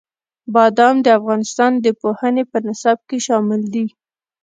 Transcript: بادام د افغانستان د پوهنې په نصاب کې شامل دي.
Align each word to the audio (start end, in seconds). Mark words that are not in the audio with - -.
بادام 0.53 0.95
د 1.05 1.07
افغانستان 1.19 1.71
د 1.85 1.87
پوهنې 2.01 2.43
په 2.51 2.57
نصاب 2.67 2.99
کې 3.09 3.17
شامل 3.27 3.61
دي. 3.73 3.85